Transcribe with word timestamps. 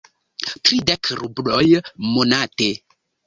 Tridek 0.63 1.09
rubloj 1.19 1.67
monate. 2.17 2.71